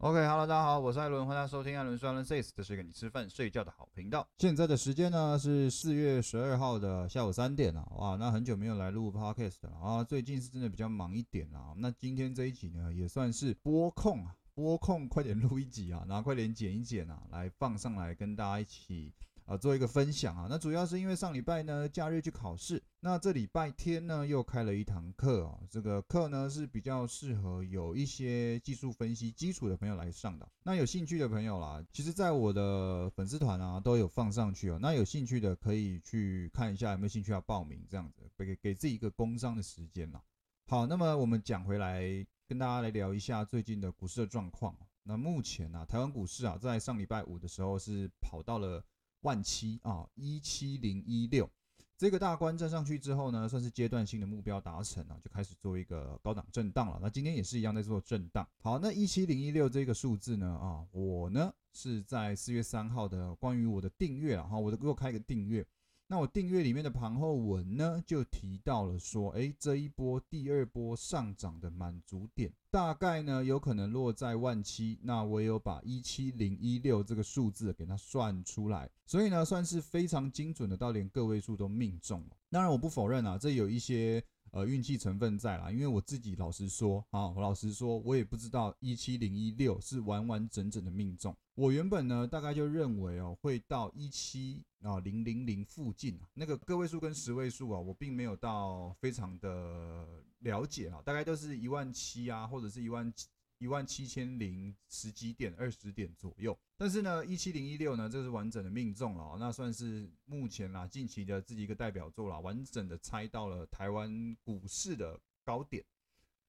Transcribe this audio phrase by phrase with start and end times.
[0.00, 4.24] OK，Hello，大家好，我是艾伦，欢迎收听艾伦说艾伦 says，这是一个你吃饭睡觉的好频道。
[4.38, 11.74] 现在的时间呢是四月十二号的下午三点了，哇，那很久没有来录 podcast 了啊，最近是真的比较忙一点啊。
[11.76, 19.12] 那今天这一集呢也算是播控啊，播控快点录一集啊，然后快点剪一剪啊，来放上来跟大家一起。
[19.48, 30.46] 啊，做一个分享啊，那主要是因为上礼拜呢假日去考试，那这礼拜天呢又开了一堂课啊，这个课呢是比较适合有一些技术分析基础的朋友来上的。
[30.62, 40.22] 那有兴趣的朋友啦，其实在我的粉丝团啊都有放上去哦，那有兴趣的可以去看一下有没有兴趣要报名这样子，给给自己一个工商的时间啦。
[40.66, 42.02] 好，那么我们讲回来，
[42.46, 44.76] 跟大家来聊一下最近的股市的状况。
[45.04, 48.84] 那目前呢，台湾股市啊，在上礼拜五的时候是跑到了。
[49.22, 51.48] 万七啊，一七零一六
[51.96, 56.98] 这个大关站上去之后呢，算是阶段性的目标达成了，就开始做一个高档震荡了。
[57.02, 58.48] 那今天也是一样在做震荡。
[58.62, 65.66] 好，那一七零一六这个数字呢，啊，我呢是在四月三号的关于我的订阅啊，哈，我的给我开个订阅。
[66.10, 74.98] 那我订阅里面的盘后文呢，就提到了说，哎，这一波第二波上涨的满足点，大概呢有可能落在万七。
[75.02, 82.36] 那我有把一七零一六这个数字给它算出来，所以呢算是非常精准的，到连个位数都命中了。
[82.50, 84.24] 当然我不否认啊，这有一些。
[84.50, 91.36] 呃，运气成分在啦，因为我自己老实说啊，我老实说，我也不知道一七零一六是完完整整的命中。
[91.58, 100.06] 我原本呢，大概就认为哦，会到一七啊零零零附近啊，那个个位数跟十位数啊，我并没有到非常的
[100.38, 103.26] 了解啊，大概都是一万七啊，或者是一万七。
[103.58, 106.56] 一万七千零十几点，二十点左右。
[106.76, 115.84] 但是呢，一七零一六呢，这是完整的命中了，那算是目前啦近期的自己一个代表作了，完整的猜到了台湾股市的高点。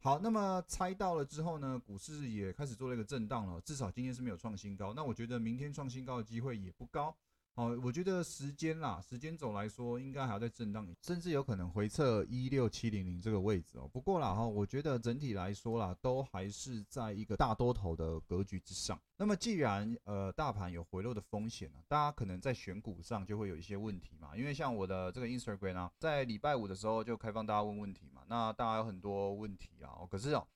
[0.01, 4.93] 好，那么猜到了之后呢，股市也开始做了一个震荡了，至少今天是没有创新高。
[4.93, 7.13] 那我觉得明天创新高的机会也不高。
[7.59, 13.85] 哦，我觉得时间啦，时间走来说，应该还要再震荡，甚至有可能回测一六七零零这个位置哦。
[13.91, 18.97] 不过啦哈，我觉得整体来说啦，都还是在一个大多头的格局之上。
[19.17, 24.37] 那么既然呃大盘有回落的风险呢，大家可能在选股上就会有一些问题嘛。
[24.37, 30.47] 因为像我的这个 Instagram 啊，在礼拜五的时候就开放大家问问题嘛，那大家有很多问题啊，可是哦。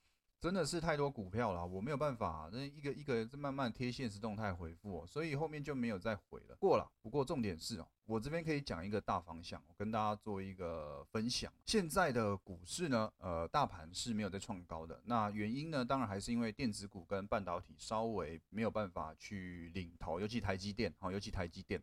[0.44, 6.56] 真的是太多股票了，我没有办法，那一个一个在慢慢贴现实动态回复，所以后面就没有再回了。
[6.60, 11.50] 过了，不过重点是哦，我这边可以讲一个大方向，我跟大家做一个分享。
[11.66, 15.02] 现在的股市呢，呃，大盘是没有在创高的。
[15.06, 21.82] 那原因呢，当然还是因为电子股跟半导体稍微没有办法去领头，尤其台积电，好，尤其台积电。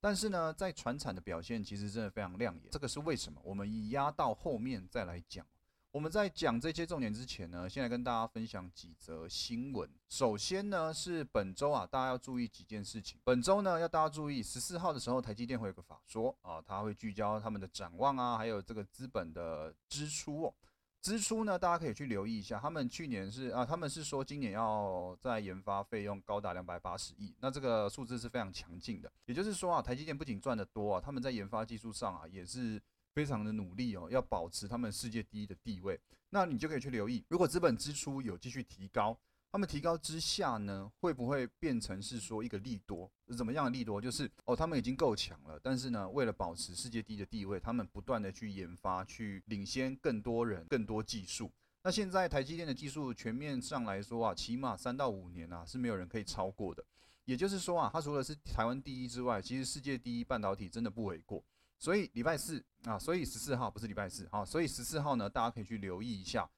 [0.00, 3.40] 但是呢，在船产的表现其实真的非常亮眼，这个是为什么？
[3.44, 5.46] 我们以压到后面再来讲。
[5.92, 9.90] 我们在讲这些重点之前呢，先来跟大家分享几则新闻。
[10.08, 13.18] 首先呢，是本周啊，大家要注意几件事情。
[13.24, 20.54] 本周呢，要大家注意，十四号的时候，台积电会有个法说啊，它会聚焦他们的展望啊，还有这个资本的支出哦。
[21.00, 29.10] 支出呢，大家可以去留意一下，他们去年是啊，他们是说今年要在研发费用高达两百八十亿，那这个数字是非常强劲的。
[29.26, 32.80] 也就是说啊，台积电不仅赚得多啊，他们在研发技术上啊，也是。
[33.14, 36.00] 非常的努力哦，要保持他们世界第一的地位。
[36.30, 39.18] 那你就可以去留意，如果资本支出有继续提高，
[39.50, 43.10] 他们提高之下呢，会不会变成是说一个利多？
[43.36, 44.00] 怎么样的利多？
[44.00, 51.50] 就是哦，他们已经够强了，但是呢，为了保持世界第一的地位，他们不断的去研发，去领先更多人、更多技术。
[51.82, 56.84] 那现在台积电的技术全面上来说啊，起码三到五年啊是没有人可以超过的。
[57.24, 61.42] 也就是说啊，它除了是台湾第一之外，其实世界第一半导体真的不为过。
[61.80, 66.48] 所以礼拜四啊，所以十四号不是礼拜四啊，所以十四号呢，大家可以去留意一下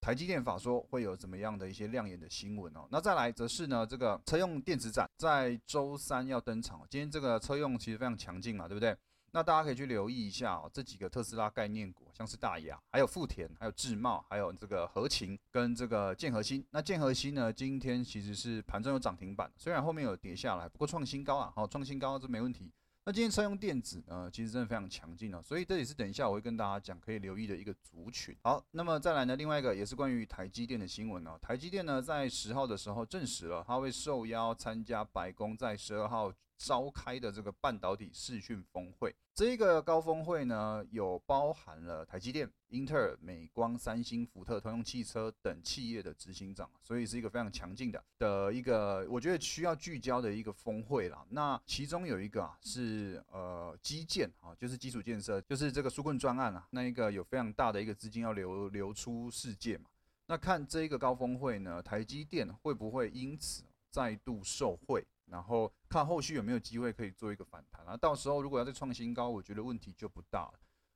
[0.00, 2.88] 台积电法说会有怎么样的一些亮眼的新闻哦。
[2.90, 6.80] 那再来则是呢，这个车用电子展在周三要登场。
[6.88, 8.96] 今天这个车用其实非常强劲嘛，对不对？
[9.32, 16.66] 那大家可以去留意一下哦，这几个特斯拉概念股，像是大亚，还有富田，还有智茂，还有这个合勤跟这个建和新。
[16.70, 22.72] 那建和新呢，今天其实是盘中有涨停板，虽然后面有跌下来，不过创新高啊，好，创新高这没问题。
[23.10, 28.36] 那今天车用电子呢，其实真的非常强劲哦，所以这也是等一下我会跟大家讲可以留意的一个族群。
[28.44, 31.36] 好，那么再来呢，另外一个也是关于台积电的新闻哦。
[31.42, 36.32] 台积电呢在十号的时候证实了，他会受邀参加白宫在十二号。
[36.60, 51.24] 召开的这个半导体视讯峰会，这一个高峰会呢，有包含了台积电、英特尔、美光、三星、福特、通用汽车等企业的执行长，所以是一个非常强劲的的一个，我觉得需要聚焦的一个峰会啦。
[51.30, 59.86] 那其中有一个啊，是呃基建啊，就是基础建设，就是这个纾困专案啊，那一个有非常大的一个资金要流流出世界嘛。
[60.26, 65.02] 那看这一个高峰会呢，台积电会不会因此再度受惠？
[65.30, 67.96] 然后看后续有没有机会可以做一个反弹啊？
[67.96, 70.54] 到时候如果要再创新高，我觉得问题就不大了。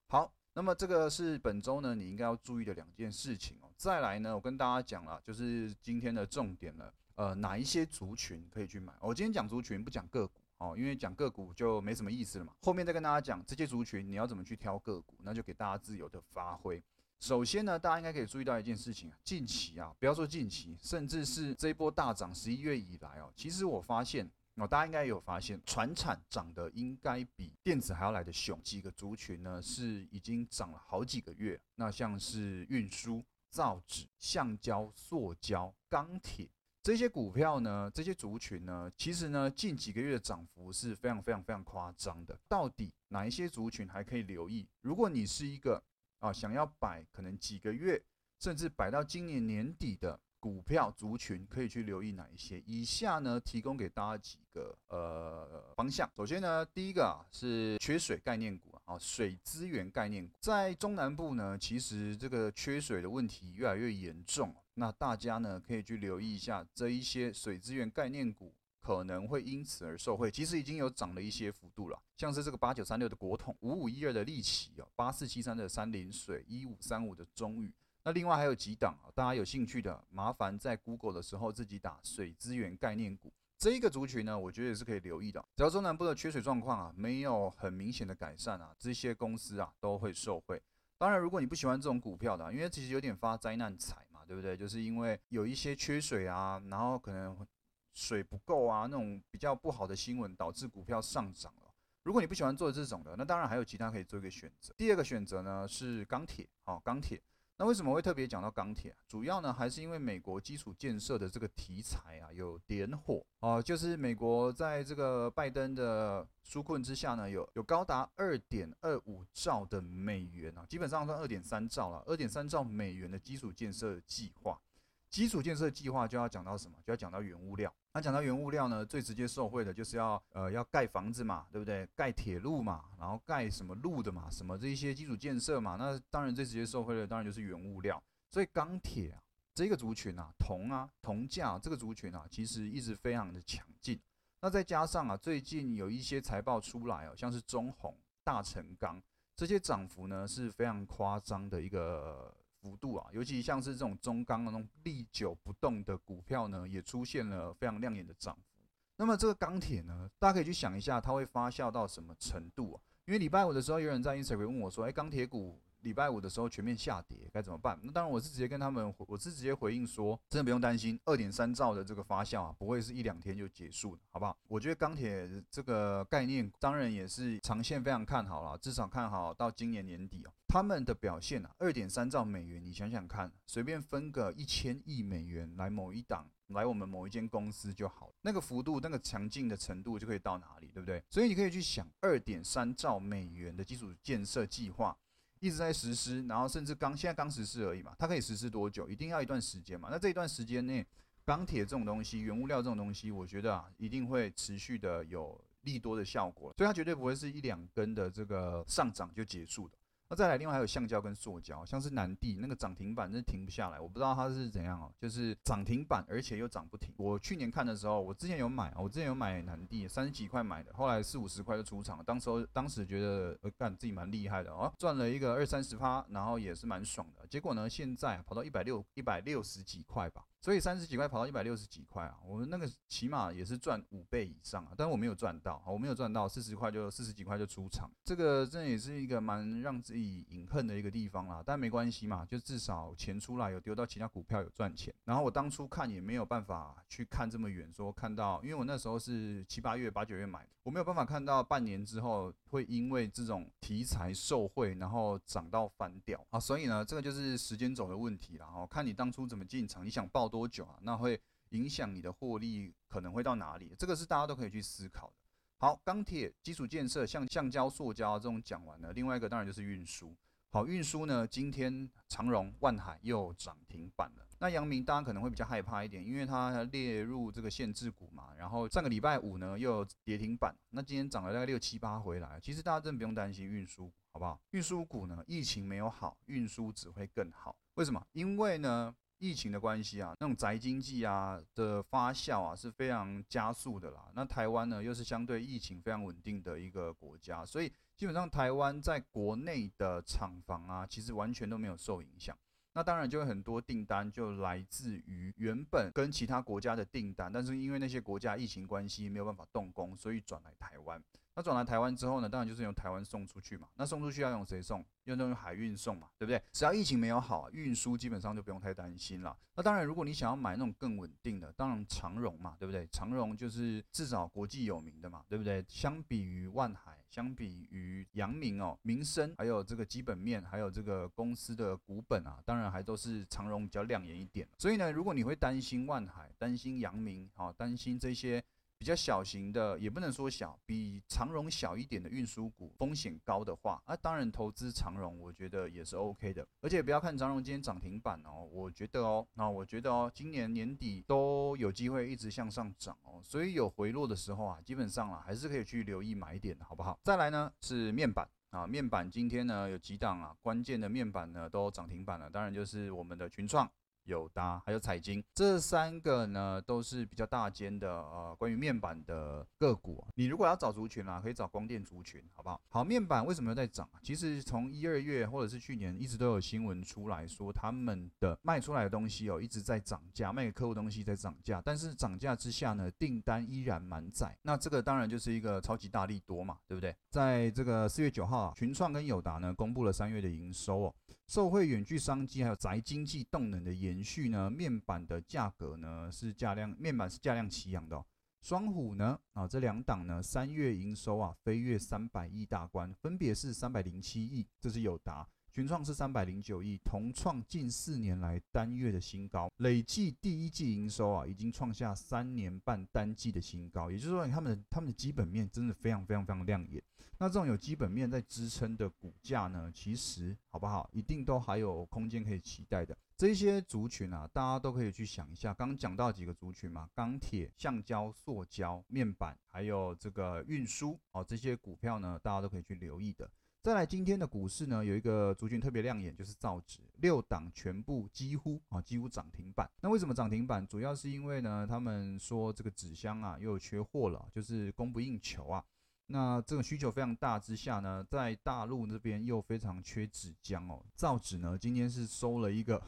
[0.09, 3.71] 好，那么这个是本周呢你应该要注意的两件事情哦。
[3.77, 6.93] 再来呢，我跟大家讲了，就是今天的重点了。
[7.17, 8.93] 呃，哪一些族群可以去买？
[9.01, 12.53] 我今天讲族群不讲个股哦，因为讲个股就没什么意思了嘛。
[12.61, 16.83] 后面再跟大家讲这些族群你要怎么去挑个股，那就给大家自由的发挥。
[17.21, 28.61] 首先呢，大家应该可以注意到一件事情啊，近期啊，不要说近期，甚至是这一波大涨十一月以来哦，其实我发现哦，大家应该有发现，船产涨的应该比电子还要来的凶。
[28.63, 36.49] 几个族群呢是已经涨了好几个月，那像是运输、造纸、橡胶、塑胶、钢铁。
[36.83, 42.39] 这些股票呢，这些族群呢，其实呢，近几个月的涨幅是非常非常非常夸张的。
[42.47, 44.69] 到底哪一些族群还可以留意？
[44.83, 45.83] 如果你是一个
[46.25, 48.03] 啊想要摆可能几个月，
[48.41, 52.63] 甚至摆到今年年底的股票族群，可以去留意哪一些？
[52.65, 56.11] 以下呢，提供给大家几个呃方向。
[56.17, 64.55] 首先呢，第一个啊是缺水概念股啊，水资源概念股，在中南部呢，其实这个缺水的问题越来越严重。
[64.73, 77.73] 那大家呢可以去留意一下这一些水资源概念股可能会因此而受惠，其实已经有涨了一些幅度了，像是这个八九三六的国统、五五一二的利奇哦，八四七三的三林水、一五三五的中宇。
[78.03, 85.43] 那另外还有几档啊，大家有兴趣的，麻烦在 Google 的时候自己打水资源概念股这一个族群呢，我觉得也是可以留意的。
[85.57, 90.63] 只要中南部的缺水状况啊没有很明显的改善啊，这些公司啊都会受惠。
[90.99, 94.21] 当然，如果你不喜欢这种股票的，因为其实有点发灾难财嘛。
[94.27, 94.57] 对不对？
[94.57, 97.47] 就是因为有一些缺水啊，然后可能
[97.95, 101.73] 水不够啊，那种比较不好的新闻导致股票上涨了。
[102.03, 104.75] 如果你不喜欢做这种的，那当然还有其他可以做一个选择。
[104.77, 107.23] 第二个选择呢是钢铁，好，钢铁。
[107.57, 108.95] 那为什么会特别讲到钢铁？
[109.07, 124.61] 主要呢还是因为美国基础建设的这个题材啊有点火啊，就是美国在这个拜登的纾困之下呢，有有高达二点二五兆的美元啊，基本上算二点三兆了，二点三兆美元的基础建设计划。
[125.09, 126.77] 基础建设计划就要讲到什么？
[126.85, 127.73] 就要讲到原物料。
[127.97, 131.89] 那讲到原物料呢，最直接受惠的就是要呃要盖房子嘛，对不对？
[131.95, 135.77] 盖铁路嘛，然后盖什么路的嘛，什么这一些基础建设嘛。
[135.79, 138.03] 那当然最直接受惠的当然就是原物料。
[138.33, 139.23] 所以钢铁啊
[139.55, 143.97] 这个族群啊，铜啊铜价这个族群啊，其实一直非常的强劲。
[144.41, 149.01] 那再加上啊最近有一些财报出来哦，像是中红、大成钢
[149.37, 152.35] 这些涨幅呢是非常夸张的一个。
[152.65, 158.65] 幅度啊，尤其像是这种中钢那种历久不动的股票呢，也出现了非常亮眼的涨幅。
[158.97, 162.81] 那么这个钢铁呢，大家可以去想一下，它会发酵到什么程度啊？
[163.05, 180.33] 因为礼拜五的时候，有人在 Instagram 问我说：“哎，钢铁股礼拜五的时候全面下跌，该怎么办？”那当然，我是直接跟他们，我是直接回应说：“真的不用担心，二点三兆的这个发酵啊，不会是一两天就结束，好不好？”我觉得钢铁这个概念，当然也是长线非常看好了，至少看好到今年年底哦。
[180.49, 191.03] 他们的表现啊，二点三兆美元，你想想看，随便分个一千亿美元来某一档，来我们某一间公司就好，那个幅度、那个强劲的程度就可以到哪里，对不对？
[191.11, 194.97] 所以你可以去想，二点三兆美元的基础建设计划
[195.45, 198.89] 一直在实施，然后甚至刚现在刚实施而已嘛，它可以实施多久？
[198.89, 199.91] 一定要一段时间嘛。
[199.93, 200.87] 那这一段时间内，
[201.23, 209.77] 钢铁这种东西、原物料这种东西，我觉得啊，一定会持续的有利多的效果，所以它绝对不会是一两根的这个上涨就结束的。
[210.07, 213.81] 那再来，另外还有橡胶跟塑胶，像是南地那个涨停板，真停不下来。
[213.81, 216.93] 我不知道它是怎样哦，就是涨停板，而且又涨不停。
[216.99, 222.05] 我去年看的时候，我之前有买，我之前有买南地，三十几块买的，后来四五十块就出场。
[222.05, 227.27] 当时候当时觉得，呃，干自己蛮厉害的哦，赚了一个二三十趴，然后也是蛮爽的。
[227.27, 230.25] 结果呢，现在跑到一百六一百六十几块吧。
[230.45, 241.43] 所以三十几块跑到一百六十几块啊，我们那个起码也是赚五倍以上啊，但我没有赚到，我没有赚到四十块就四十几块就出场，这个真的也是一个蛮让自己隐恨的一个地方啦。
[241.47, 244.95] 但没关系嘛，就至少钱出来有丢到其他股票有赚钱。
[245.05, 256.39] 然后我当初看也没有办法去看这么远，说看到，因为我那时候是七八月八九月买，我没有办法看到半年之后会因为这种题材受惠，然后涨到翻掉啊。
[256.39, 260.31] 所以呢，这个就是时间轴的问题了哦，看你当初怎么进场，你想报。
[260.35, 260.77] 多久啊？
[260.83, 263.73] 那会影响你的获利，可能会到哪里？
[263.79, 265.15] 这个是大家都可以去思考的。
[265.59, 270.13] 好，钢铁基础建设，像橡胶、塑胶这种讲完了，另外一个当然就是运输。
[270.51, 274.27] 好，运输呢，今天长荣、万海又涨停板了。
[274.41, 278.35] 那阳明大家可能会比较害怕一点，因为它列入这个限制股嘛。
[278.37, 282.41] 然后上个礼拜五呢又跌停板，那今天涨了大概六七八回来。
[282.41, 284.41] 其实大家真的不用担心运输，好不好？
[284.51, 287.57] 运输股呢，疫情没有好，运输只会更好。
[287.75, 288.05] 为什么？
[288.13, 288.95] 因为呢？
[289.19, 294.09] 疫情的关系啊，那种宅经济啊的发酵啊是非常加速的啦。
[294.15, 302.37] 那台湾呢又是相对疫情非常稳定的一个国家，所以基本上台湾在国内的厂房啊，其实完全都没有受影响。
[302.75, 311.03] 那当然就会很多订单就来自于原本跟其他国家的订单，但是因为那些国家疫情关系没有办法动工，所以转来台湾。
[311.37, 313.67] 那转来台湾之后呢，当然就是用台湾送出去嘛。
[313.75, 314.85] 那送出去要用谁送？
[315.05, 316.41] 用用海运送嘛，对不对？
[316.53, 319.37] 只要疫情没有好，运输基本上就不用太担心了。
[319.57, 322.87] 那当然，如果你想要买那种更稳定的，当然长荣嘛，对不对？
[322.93, 325.65] 长荣就是至少国际有名的嘛，对不对？
[325.69, 334.49] 相比于万海，相比于阳明哦，民生还有这个基本面，还有这个公司的股本啊，当然还都是长荣比较亮眼一点。
[334.59, 338.43] 所以呢，如果你会担心万海，担心阳明，好，担心这些。
[338.79, 346.47] 比较小型的，也不能说小，比长荣小一点的运输股风险高的话，啊，当然投资长荣，我觉得也是 OK 的。
[346.61, 356.99] 而且不要看长荣今天涨停板哦，我觉得哦，那我觉得哦，今年年底都有机会一直向上涨哦，所以有回落的时候啊，基本上啊还是可以去留意买点的好不好？
[357.03, 363.71] 再来呢是面板啊，面板今天呢有几档啊，关键的面板呢都涨停板了，当然就是我们的群创。
[364.05, 370.07] 友达还有彩晶，这三个呢都是比较大间的呃，关于面板的个股。
[370.15, 372.61] 你如果要找族群啊，可以找光电族群，好不好？
[372.69, 373.89] 好，面板为什么在涨？
[374.03, 384.37] 其实从一二月或者是去年一直都有新闻出来说，他们的卖出来的东西哦一直在涨价，卖给客户东西在涨价，但是涨价之下呢，订单依然满载。
[384.43, 386.95] 那这个当然就是一个超级大力多嘛，对不对？
[387.11, 390.95] 在这个四月九号啊，群创跟友达呢公布了三月的营收哦。
[391.27, 398.07] 受惠远距商机还有宅经济动能的延续呢，面板的价格呢是价量，面板是价量齐扬的哦。
[398.43, 405.27] 双虎呢啊这两档呢三月营收啊飞跃三百亿大关，分别是三百零七亿，这是友达。
[405.55, 413.89] 群创是三百零九亿，同创近四年来单月的新高，累计第一季营收啊，已经创下三年半单季的新高。
[413.89, 416.83] 也就是说，他们的他们的基本面真的非常非常非常亮眼。
[417.19, 422.99] 那这种有基本面在支撑的股价呢，其实好不好，一定都还有空间可以期待的。
[423.17, 425.55] 这些族群啊，大家都可以去想一下。
[425.55, 433.31] 刚刚讲到几个族群嘛，钢铁、橡胶、塑胶、面板，还有这个运输哦，这些股票呢，大家都可以去留意的。
[433.65, 439.67] 再来，今天的股市呢，有一个族群特别亮眼，就是造纸，六档全部几乎啊，几乎涨停板。
[439.81, 440.67] 那为什么涨停板？
[440.67, 445.65] 主要是因为呢，他们说这个纸箱啊又缺货了，就是供不应求啊。
[446.09, 450.85] 那这个需求非常大之下呢，在大陆那边又非常缺纸浆哦。
[450.95, 452.83] 造纸呢，今天是收了一个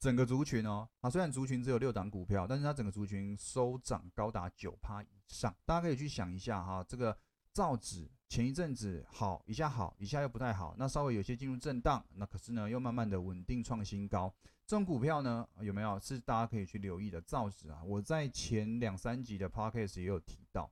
[0.00, 5.54] 整个族群哦，啊，虽然族群只有六档股票，但是它整个族群收涨高达九趴以上。
[5.64, 7.16] 大家可以去想一下哈，这个
[7.56, 8.06] 造纸。
[8.28, 14.30] 前一阵子好一下好一下又不太好，那稍微有些进入震荡，那可是呢又慢慢的稳定创新高。
[14.66, 17.18] 这种股票呢有没有是大家可以去留意的？
[17.22, 20.70] 造纸啊，我在前两三集的 podcast 也有提到，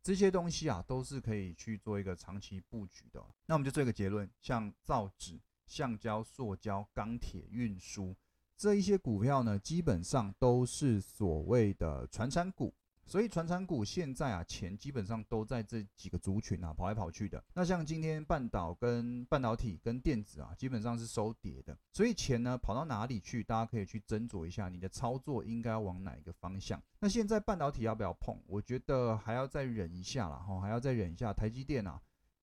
[0.00, 3.20] 这些东西啊都是可以去做一个长期布局的。
[3.46, 8.14] 那我们就做一个结论，像造纸、橡胶、塑胶、钢铁、运输
[8.56, 12.72] 这一些股票呢，基本上都是所谓的传产股。
[13.10, 17.42] 所以，传产股现在啊，钱基本上都在这几个族群啊跑来跑去的。
[17.54, 21.76] 那像今天半导跟半导体跟电子啊，基本上是收跌的。
[21.92, 23.42] 所以钱呢跑到哪里去？
[23.42, 26.80] 大家可以去斟酌一下，你的操作应该往哪一个方向。
[27.00, 28.38] 那现在半导体要不要碰？
[28.46, 31.32] 我觉得还要再忍一下啦哈，还要再忍一下。
[31.32, 32.00] 台积电啊。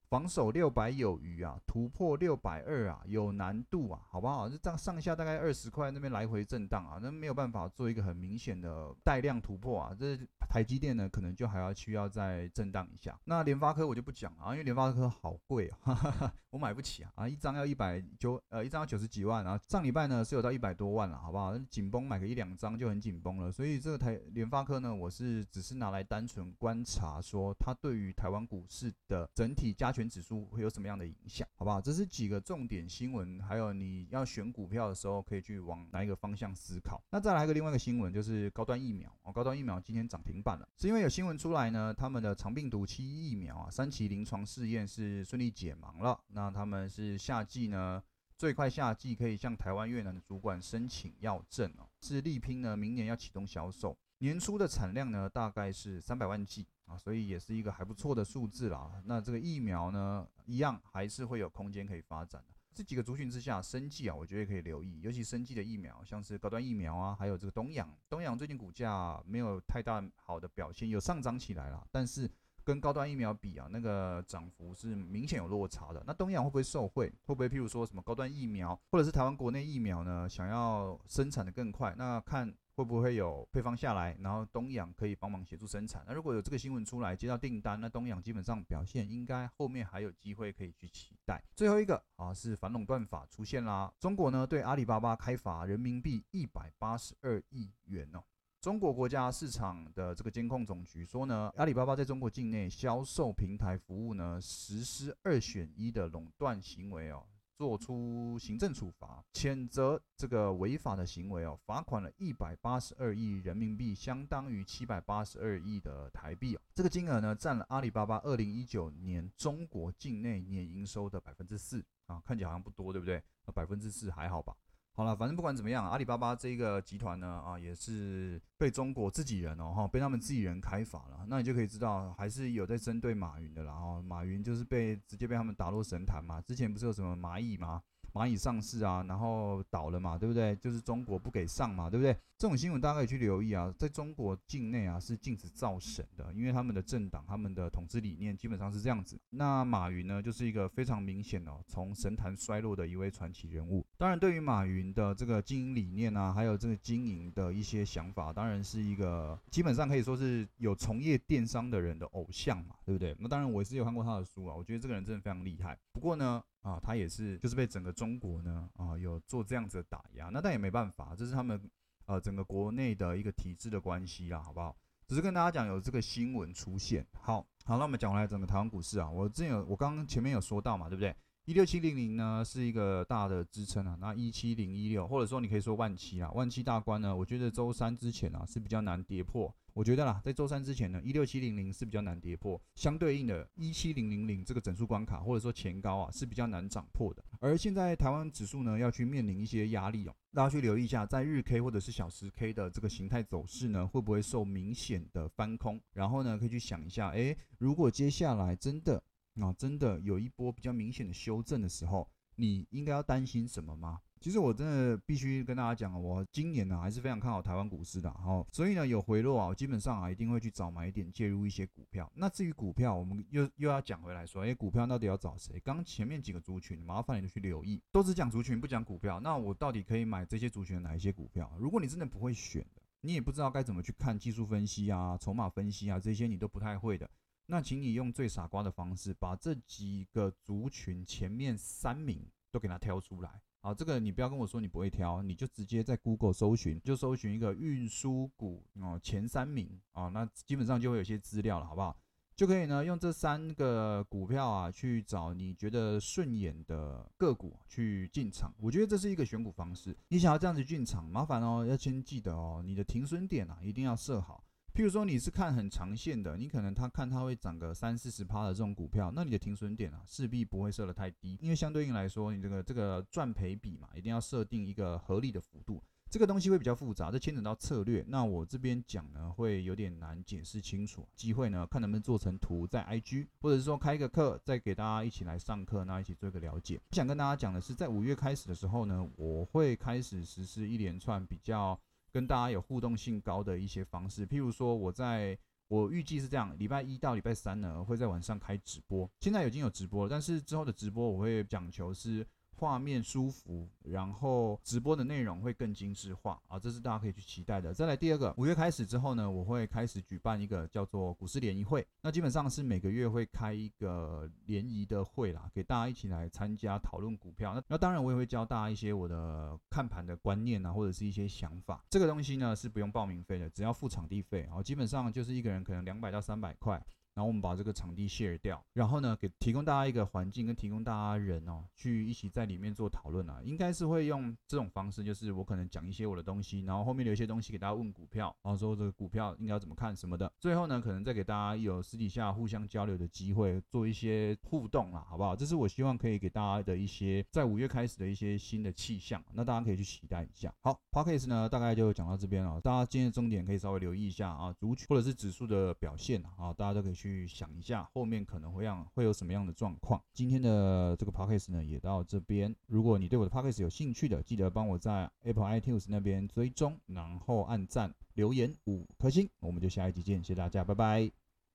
[0.10, 4.48] 防守六百有余啊，突破六百二啊有难度啊，好不好？
[4.48, 9.94] 就这样上下大概二十块那边来回震荡啊，那没有办法做一个很明显的带量突破啊。
[9.94, 10.18] 这
[10.50, 13.20] 台积电呢，可能就还要需要再震荡一下。
[13.26, 19.60] 那联发科我就不讲了啊，因为联发科好贵啊， 我买不起啊啊，一张要一百九呃一张要九十几万啊。
[19.68, 21.58] 上礼拜呢是有到一百多万了，好不好？
[21.70, 29.92] 紧绷买个一两张就很紧绷了，所以这个台联发科呢，我是只是拿来单纯观察，说它对于台湾股市的整体加。
[29.98, 31.48] 全指数会有什么样的影响？
[31.56, 31.82] 好不好？
[31.82, 37.02] 这是几个重点新闻，还有你要选股票的时候可以去往哪一个方向思考。
[37.10, 46.20] 那再来一个另外一个新闻，就是高端疫苗哦，高端疫苗今天涨停板了，是因为有新闻出来呢，他们的长病毒七疫苗啊，三期临床试验是顺利解盲了。
[46.28, 48.02] 那他们是夏季呢，
[48.38, 53.98] 最快夏季可以向台湾越南的主管申请药证哦，是力拼呢明年要启动销售。
[54.20, 59.02] 年初的产量呢，大概是三百万剂啊，所以也是一个还不错的数字啦。
[59.06, 62.56] 那这个疫苗呢，一样还是会有空间可以发展的。
[62.74, 72.30] 这几个族群之下，生技啊，我觉得也可以留意，尤其生技的疫苗，像是高端疫苗啊，还有这个东阳，东阳最近股价没有太大好的表现，有上涨起来了，但是
[72.64, 76.04] 跟高端疫苗比啊，那个涨幅是明显有落差的。
[76.06, 77.12] 那东阳会不会受惠？
[77.26, 80.30] 会不会譬如说什么高端疫苗，或者是台湾国内疫苗呢？
[80.30, 82.56] 想要生产的更快，那看。
[82.78, 86.04] 会不会有配方下来，然后东阳可以帮忙协助生产？
[86.08, 91.44] 那如果有这个新闻出来，接到订单，那东阳基本上表现应该后面还有机会可以去期待。
[91.56, 98.24] 最后一个啊是反垄断法出现啦，中国呢对阿里巴巴开罚人民币一百八十二亿元哦。
[98.62, 107.26] 中国国家市场的这个监控总局说呢，阿里巴巴在中国境内销售平台服务呢实施二选一的垄断行为哦。
[107.58, 116.62] 做出行政处罚，谴责这个违法的行为哦，罚款了一百八十二亿人民币，相当于七百八十二亿的台币哦。
[116.76, 123.24] 这个金额呢，占了阿里巴巴二零一九年中国境内年营收的百分之四啊，看起来好像不多，对不对？
[123.48, 124.56] 那百分之四还好吧？
[124.98, 131.24] 好了，反正不管怎么样，阿里巴巴这个集团呢，啊，也是被中国自己人哦，哈，被他们自己人开罚了。
[131.28, 133.74] 那你就可以知道，还是有在针对马云的啦。
[133.74, 136.42] 哈，马云就是被直接被他们打落神坛嘛。
[136.42, 137.84] 之前不是有什么蚂蚁吗？
[138.14, 140.56] 蚂蚁上市啊，然后倒了嘛，对不对？
[140.58, 142.16] 就是中国不给上嘛，对不对？
[142.38, 143.74] 这种新闻大家可以去留意啊。
[143.80, 149.20] 在中国境内啊，是禁止造神的，因为他们的政党、他们的统治理念基本上是这样子。
[149.32, 153.84] 那马云呢，就是一个非常明显哦，从神坛衰落的一位传奇人物。
[153.98, 163.16] 当然，对于马云的这个经营理念啊，还有这个经营的一些想法，当然是一个基本上可以说是有从业电商的人的偶像嘛，对不对？
[163.20, 165.76] 那当然，我也是有看过他的书啊，我觉得这个人真的非常厉害。
[165.98, 171.60] 不过呢，啊，他也是，就是被整个中国呢，啊，有做这样子的打压，那但也没办法，这是他们，
[172.06, 174.78] 呃，整个国内的一个体制的关系啦，好不好？
[175.08, 181.16] 只是跟大家讲有这个新闻出现，好好，那我们讲回来整个台湾股市啊，我之前有，我刚刚前面有说到嘛，对不对？
[181.48, 189.56] 一六七零零呢是一个大的支撑啊，那一七零一六或者说你可以说万七啊，万七大关呢，我觉得周三之前啊是比较难跌破。
[189.72, 197.24] 我觉得啦，在周三之前呢，一六七零零是比较难跌破，相对应的一七零零零这个整数关卡或者说前高啊是比较难涨破的。
[197.40, 205.80] 而现在台湾指数呢要去面临一些压力哦，大家去留意一下，在日 K 或者是小时 K 的这个形态走势呢，会不会受明显的翻空？
[205.94, 209.02] 然后呢，可以去想一下，诶，如果接下来真的。
[209.44, 214.00] 啊真的有一波比较明显的修正的时候，你应该要担心什么吗？
[214.20, 222.12] 其实我真的必须跟大家讲我今年呢还是非常看好台湾股市的，好，所以呢有回落啊，我基本上啊一定会去找买点介入一些股票。
[222.16, 225.60] 那至于股票，我们又又要讲回来说，哎，股票到底要找谁？
[225.60, 229.20] 刚前面几个族群，麻烦你去留意，都只讲族群不讲股票。
[229.20, 231.56] 那我到底可以买这些族群的哪一些股票？
[231.60, 237.08] 如果你真的不会选的，你也不知道该怎么去看技术分析啊、筹码分析啊这些你都不太会的。
[237.50, 243.42] 那请你用最傻瓜的方式，把这几个族群前面三名都给它挑出来。
[243.62, 251.98] 好，这个你不要跟我说你不会挑，你就直接在 Google 搜寻，就搜寻一个运输股哦前三名啊，那基本上就会有些资料了，好不好？
[252.36, 258.54] 就可以呢用这三个股票啊去找你觉得顺眼的个股去进场。
[258.60, 259.98] 我觉得这是一个选股方式。
[260.10, 264.44] 你想要这样子进场，麻烦哦，要先记得哦，你的停损点啊一定要设好。
[264.78, 278.06] 譬如说你是看很长线的，你可能他看它会涨个三四十趴的这种股票，那你的停损点啊势必不会设得太低，因为相对应来说，你这个这个赚赔比嘛，一定要设定一个合理的幅度，这个东西会比较复杂，这牵扯到策略。
[278.08, 286.80] 那我这边讲呢会有点难解释清楚，机会呢看能不能做成图在 IG，或者是说开一个课再给大家一起来上课，那一起做一个了解。
[286.92, 291.80] 想跟大家讲的是，在五月开始的时候呢，我会开始实施一连串比较。
[292.18, 299.08] 跟大家有互动性高的一些方式，譬如说，我在我预计是这样，礼拜一到礼拜三呢，会在晚上开直播。
[299.20, 302.26] 现在已经有直播了，但是之后的直播我会讲求是。
[302.58, 307.72] 画面舒服，然后直播的内容会更精致化啊，这是大家可以去期待的。
[307.72, 317.54] 再来第二个，五月开始之后呢，我会开始举办一个叫做股市联谊会，那基本上是每个月会开一个联谊的会啦，给大家一起来参加讨论股票。
[317.54, 321.84] 那那当然我也会教大家一些我的看盘的观念啊，或者是一些想法。
[321.92, 326.84] 这个东西呢是不用报名费的，只要付场地费啊，基本上就是一个人可能两百到三百块。
[327.18, 345.36] 然后我们把这个场地 share 掉，然后呢，给提供大家一个环境，跟提供大家人哦，去一起在里面做讨论啊，应该是会用这种方式，就是我可能讲一些我的东西，然后后面留一些东西给大家问股票，然后说这个股票应该要怎么看什么的，最后呢，可能再给大家有私底下互相交流的机会，做一些互动啦，好不好？
[345.36, 350.54] 这是我希望可以给大家的一些在五月开始的一些新的气象，那大家可以去期待一下。
[350.62, 357.07] 好 p o c k e t 呢，大概就讲到这边了，大家今天的重点可以稍微留意一下啊，族群或者是指数的表现啊，大家都可以去。
[357.08, 360.02] 去想一下后面可能会让会有什么样的状况。
[360.14, 362.54] 今天的这个 podcast 呢也到这边。
[362.68, 369.30] 如果你对我的 podcast 有兴趣的，记得帮我在 Apple iTunes 那边追踪，然后按赞留言五颗星。
[369.40, 371.27] 我们就下一集见，谢谢大家，拜拜。